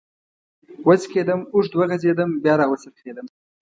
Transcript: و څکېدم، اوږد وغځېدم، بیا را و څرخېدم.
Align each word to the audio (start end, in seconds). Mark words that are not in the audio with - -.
و 0.87 0.89
څکېدم، 1.01 1.41
اوږد 1.53 1.73
وغځېدم، 1.75 2.31
بیا 2.43 2.53
را 2.59 2.65
و 2.69 2.73
څرخېدم. 2.81 3.27